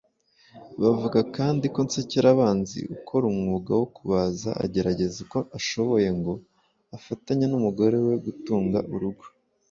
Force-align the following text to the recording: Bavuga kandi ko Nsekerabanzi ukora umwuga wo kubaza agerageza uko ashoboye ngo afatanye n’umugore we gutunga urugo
Bavuga 0.81 1.19
kandi 1.35 1.65
ko 1.73 1.79
Nsekerabanzi 1.87 2.79
ukora 2.95 3.23
umwuga 3.31 3.71
wo 3.79 3.87
kubaza 3.95 4.49
agerageza 4.65 5.17
uko 5.25 5.39
ashoboye 5.57 6.09
ngo 6.17 6.33
afatanye 6.97 7.45
n’umugore 7.47 7.97
we 8.07 8.13
gutunga 8.25 8.79
urugo 8.93 9.25